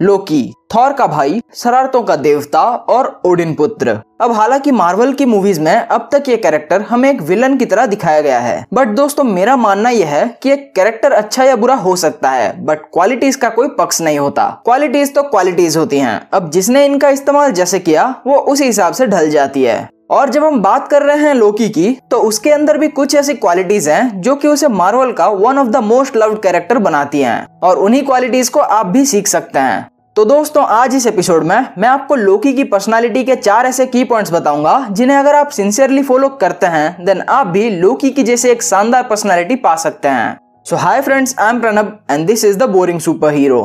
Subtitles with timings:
[0.00, 5.60] लोकी, Thor का भाई, शरारतों का देवता और ओडिन पुत्र। अब हालाँकि मार्वल की मूवीज़
[5.60, 9.24] में अब तक ये कैरेक्टर हमें एक विलन की तरह दिखाया गया है। बट दोस्तों,
[9.24, 13.36] मेरा मानना यह है कि एक कैरेक्टर अच्छा या बुरा हो सकता है बट क्वालिटीज
[13.36, 17.78] का कोई पक्ष नहीं होता। क्वालिटीज तो क्वालिटीज होती हैं। अब जिसने इनका इस्तेमाल जैसे
[17.78, 21.34] किया, वो उसी हिसाब से ढल जाती है। और जब हम बात कर रहे हैं
[21.34, 25.26] लोकी की तो उसके अंदर भी कुछ ऐसी क्वालिटीज हैं जो कि उसे मार्वल का
[25.28, 29.26] one of the most loved character बनाती हैं। और उन्हीं क्वालिटीज को आप भी सीख
[29.28, 33.66] सकते हैं। तो दोस्तों, आज इस एपिसोड में मैं आपको लोकी की पर्सनालिटी के चार
[33.66, 38.10] ऐसे की पॉइंट्स बताऊँगा, जिन्हें अगर आप सिंसियरली फॉलो करते हैं देन आप भी लोकी
[38.10, 40.36] की जैसे एक शानदार पर्सनालिटी पा सकते हैं।
[40.66, 43.64] So hi friends I am Pranab and this is the boring super hero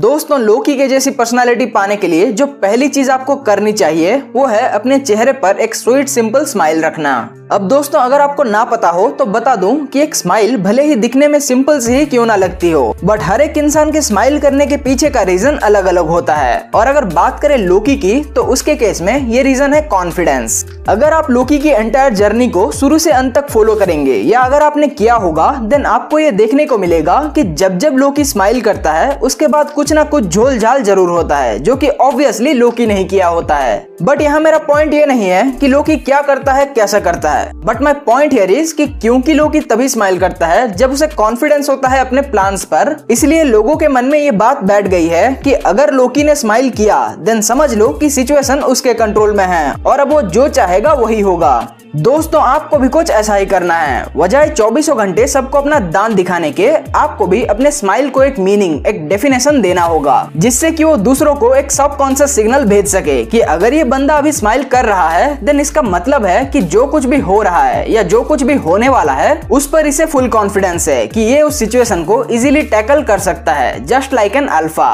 [0.00, 4.46] दोस्तों लोकी के जैसी पर्सनालिटी पाने के लिए जो पहली चीज़ आपको करनी चाहिए, वो
[4.46, 7.12] है अपने चेहरे पर एक स्वीट सिंपल स्माइल रखना।
[7.50, 10.94] अब दोस्तों, अगर आपको ना पता हो तो बता दूँ कि एक स्माइल भले ही
[10.96, 14.38] दिखने में सिंपल से ही क्यों ना लगती हो बट हर एक इंसान के स्माइल
[14.40, 18.20] करने के पीछे का रीजन अलग अलग होता है। और अगर बात करें लोकी की
[18.36, 22.70] तो उसके केस में ये रीजन है कॉन्फिडेंस अगर आप लोकी की एंटायर जर्नी को
[22.72, 26.66] शुरू से अंत तक फॉलो करेंगे, या अगर आपने किया होगा देन आपको ये देखने
[26.66, 30.58] को मिलेगा कि जब जब लोकी स्माइल करता है, उसके बाद कुछ ना कुछ झोल
[30.58, 34.58] झाल ज़रूर होता है, जो कि ऑब्वियसली लोकी नहीं किया होता है। बट यहाँ मेरा
[34.58, 38.32] पॉइंट ये नहीं है कि लोकी क्या करता है, कैसा करता है। But my point
[38.32, 42.22] here is कि क्योंकि लोकी तभी स्माइल करता है, जब उसे कॉन्फिडेंस होता है अपने
[42.22, 46.24] प्लान्स पर, इसलिए लोगों के मन में ये बात बैठ गई है कि अगर लोकी
[46.24, 50.22] ने स्माइल किया देन समझ लो कि सिचुएशन उसके कंट्रोल में है। और अब वो
[50.22, 51.52] जो चाहेगा वही होगा।
[51.92, 56.50] दोस्तों, आपको भी कुछ ऐसा ही करना है। वजह चौबीसों घंटे सबको अपना दान दिखाने
[56.52, 60.96] के, आपको भी अपने स्माइल को एक मीनिंग एक डेफिनेशन देना होगा, जिससे कि वो
[60.98, 64.84] दूसरों को एक सब कॉन्सियस सिग्नल भेज सके कि अगर ये बंदा अभी स्माइल कर
[64.84, 68.22] रहा है देन इसका मतलब है कि जो कुछ भी हो रहा है या जो
[68.22, 72.04] कुछ भी होने वाला है, उस पर इसे फुल कॉन्फिडेंस है कि ये उस सिचुएशन
[72.04, 74.90] को इजिली टैकल कर सकता है जस्ट लाइक एन अल्फ़ा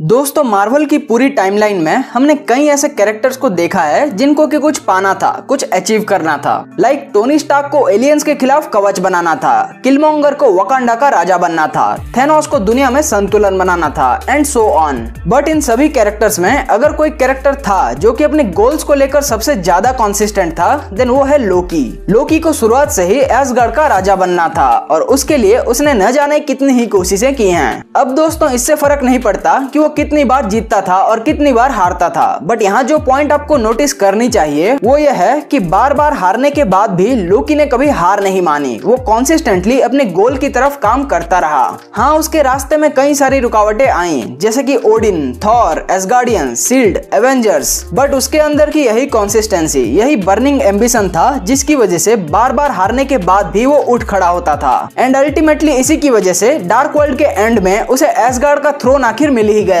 [0.00, 4.58] दोस्तों, मार्वल की पूरी टाइमलाइन में हमने कई ऐसे कैरेक्टर्स को देखा है, जिनको कि
[4.58, 8.98] कुछ पाना था, कुछ अचीव करना था। लाइक टोनी स्टार्क को एलियंस के खिलाफ कवच
[9.00, 13.90] बनाना था किलमोंगर को वकांडा का राजा बनना था थेनोस को दुनिया में संतुलन बनाना
[13.90, 18.24] था and so on but in सभी कैरेक्टर्स में अगर कोई कैरेक्टर था, जो की
[18.24, 22.90] अपने गोल्स को लेकर सबसे ज़्यादा कॉन्सिस्टेंट था देन वो है लोकी लोकी को शुरुआत
[22.90, 26.86] से ही एसगढ़ का राजा बनना था, और उसके लिए उसने न जाने कितनी ही
[26.88, 30.96] कोशिशें की हैं। अब दोस्तों, इससे फ़र्क नहीं पड़ता कि वो कितनी बार जीतता था
[30.98, 35.10] और कितनी बार हारता था। बट यहाँ जो पॉइंट आपको नोटिस करनी चाहिए, वो ये
[35.12, 38.96] है कि बार बार हारने के बाद भी लोकी ने कभी हार नहीं मानी। वो
[39.06, 43.86] कॉन्सिस्टेंटली अपने गोल की तरफ़ काम करता रहा। हाँ उसके रास्ते में कई सारी रुकावटें
[43.86, 50.16] आई, जैसे कि Odin Thor Asgardian shield Avengers but उसके अंदर की यही कॉन्सिस्टेंसी यही
[50.18, 54.28] बर्निंग एम्बिशन था, जिसकी वजह से बार बार हारने के बाद भी वो उठ खड़ा
[54.28, 58.62] होता था। एंड अल्टीमेटली इसी की वजह से डार्क वर्ल्ड के एंड में उसे एसगार्ड
[58.62, 59.73] का थ्रोन आखिर मिल ही गया।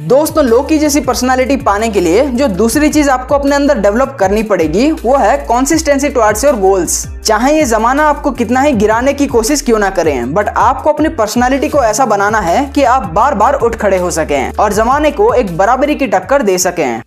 [0.00, 4.42] दोस्तों लोकी जैसी पर्सनालिटी पाने के लिए जो दूसरी चीज़ आपको अपने अंदर डेवलप करनी
[4.42, 9.26] पड़ेगी, वो है कॉन्सिस्टेंसी टुवर्ड्स योर गोल्स चाहे ये जमाना आपको कितना ही गिराने की
[9.26, 13.34] कोशिश क्यों ना करें बट आपको अपनी पर्सनालिटी को ऐसा बनाना है कि आप बार
[13.34, 17.02] बार उठ खड़े हो सकें और जमाने को एक बराबरी की टक्कर दे सकें।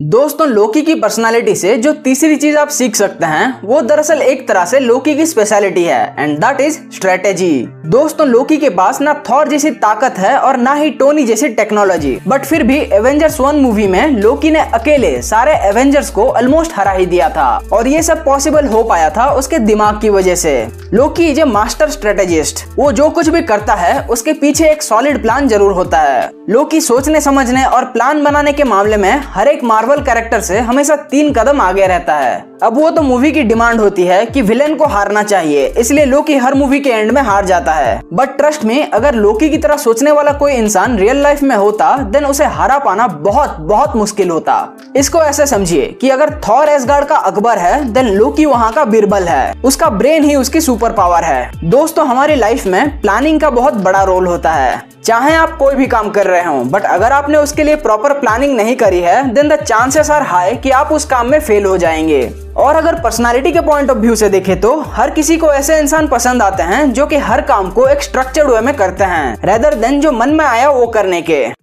[0.00, 4.46] दोस्तों, लोकी की पर्सनालिटी से जो तीसरी चीज़ आप सीख सकते हैं, वो दरअसल एक
[4.48, 7.50] तरह से लोकी की स्पेशलिटी है एंड दैट इज़ स्ट्रेटेजी
[7.86, 12.16] दोस्तों, लोकी के पास ना थॉर जैसी ताकत है और ना ही टोनी जैसी टेक्नोलॉजी
[12.26, 16.92] बट फिर भी एवेंजर्स वन मूवी में लोकी ने अकेले सारे एवेंजर्स को ऑलमोस्ट हरा
[16.92, 20.68] ही दिया था, और ये सब पॉसिबल हो पाया था उसके दिमाग की वजह से.
[20.94, 25.22] Loki is a master strategist वो जो कुछ भी करता है, उसके पीछे एक सॉलिड
[25.22, 26.30] प्लान ज़रूर होता है.
[26.50, 30.94] लोकी सोचने, समझने और प्लान बनाने के मामले में हर एक मार्वल कैरेक्टर से हमेशा
[31.10, 34.74] तीन कदम आगे रहता है। अब वो तो मूवी की डिमांड होती है कि विलेन
[34.74, 38.64] को हारना चाहिए, इसलिए लोकी हर मूवी के एंड में हार जाता है। बट ट्रस्ट
[38.64, 42.44] में अगर लोकी की तरह सोचने वाला कोई इंसान रियल लाइफ में होता देन उसे
[42.46, 44.58] हरा पाना बहुत बहुत मुश्किल होता।
[44.96, 49.28] इसको ऐसे समझिए कि अगर थॉर एसगार्ड का अकबर है देन लोकी वहाँ का बिरबल
[49.28, 53.74] है। उसका ब्रेन ही उसकी सुपर पावर है। दोस्तों, हमारी लाइफ में प्लानिंग का बहुत
[53.76, 57.38] बड़ा रोल होता है। चाहे आप कोई भी काम कर रहे हो। बट अगर आपने
[57.38, 61.04] उसके लिए प्रॉपर प्लानिंग नहीं करी है then the chances are high कि आप उस
[61.04, 62.22] काम में फेल हो जाएँगे।
[62.56, 66.08] और अगर पर्सनालिटी के पॉइंट ऑफ़ व्यू से देखें तो हर किसी को ऐसे इंसान
[66.08, 69.74] पसंद आते हैं जो कि हर काम को एक स्ट्रक्चर्ड वे में करते हैं रेदर
[69.76, 71.59] देन जो मन में आया वो करने के।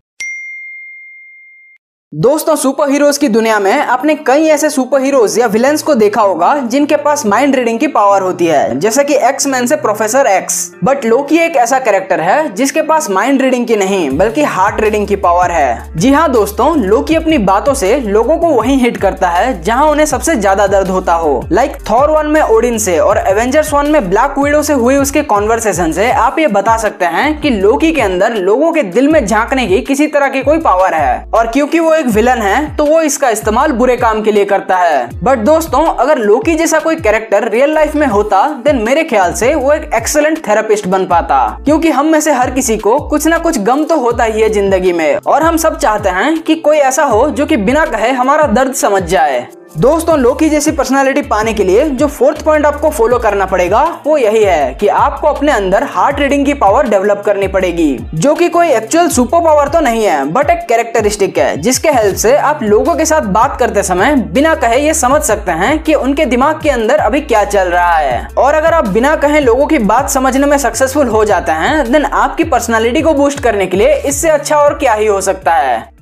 [2.18, 6.22] दोस्तों सुपर हीरोज की दुनिया में आपने कई ऐसे सुपर हीरोज या विलेंस को देखा
[6.22, 10.28] होगा, जिनके पास माइंड रीडिंग की पावर होती है, जैसे कि एक्स मैन से प्रोफेसर
[10.28, 14.82] एक्स बट लोकी एक ऐसा कैरेक्टर है, जिसके पास माइंड रीडिंग की नहीं, बल्कि हार्ट
[14.82, 18.98] रीडिंग की पावर है। जी हाँ दोस्तों लोकी अपनी बातों से लोगों को वही हिट
[18.98, 22.98] करता है, जहाँ उन्हें सबसे ज़्यादा दर्द होता हो। लाइक थॉर वन में ओडिन से
[23.00, 27.06] और एवेंजर्स वन में ब्लैक विडो से हुई उसके कॉन्वर्सेशन से, आप ये बता सकते
[27.08, 30.60] हैं कि लोकी के अंदर लोगों के दिल में झांकने की किसी तरह की कोई
[30.62, 34.32] पावर है। और क्योंकि वो एक विलन है तो वो इसका इस्तेमाल बुरे काम के
[34.32, 38.82] लिए करता है। बट दोस्तों, अगर लोकी जैसा कोई कैरेक्टर रियल लाइफ में होता देन
[38.84, 42.78] मेरे ख्याल से वो एक एक्सलेंट थेरेपिस्ट बन पाता। क्योंकि हम में से हर किसी
[42.78, 46.10] को कुछ ना कुछ गम तो होता ही है ज़िंदगी में। और हम सब चाहते
[46.10, 50.48] हैं कि कोई ऐसा हो जो कि बिना कहे हमारा दर्द समझ जाए। दोस्तों लोकी
[50.50, 54.74] जैसी पर्सनालिटी पाने के लिए जो फोर्थ पॉइंट आपको फॉलो करना पड़ेगा, वो यही है
[54.74, 59.08] कि आपको अपने अंदर हार्ट रीडिंग की पावर डेवलप करनी पड़ेगी, जो कि कोई एक्चुअल
[59.08, 63.06] सुपर पावर तो नहीं है बट एक कैरेक्टरिस्टिक है, जिसके हेल्प से आप लोगों के
[63.06, 67.00] साथ बात करते समय बिना कहे ये समझ सकते हैं कि उनके दिमाग के अंदर
[67.00, 70.58] अभी क्या चल रहा है। और अगर आप बिना कहे लोगों की बात समझने में
[70.58, 74.78] सक्सेसफुल हो जाते हैं देन आपकी पर्सनैलिटी को बूस्ट करने के लिए इससे अच्छा और
[74.78, 75.97] क्या ही हो सकता है।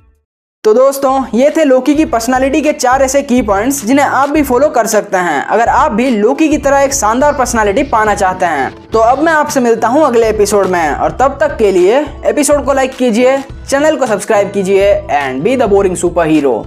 [0.66, 4.42] तो दोस्तों, ये थे लोकी की पर्सनालिटी के चार ऐसे की पॉइंट्स जिन्हें आप भी
[4.44, 8.46] फॉलो कर सकते हैं। अगर आप भी लोकी की तरह एक शानदार पर्सनालिटी पाना चाहते
[8.46, 12.00] हैं तो अब मैं आपसे मिलता हूँ अगले एपिसोड में। और तब तक के लिए
[12.26, 13.38] एपिसोड को लाइक कीजिए
[13.70, 16.64] चैनल को सब्सक्राइब कीजिए and be the boring super hero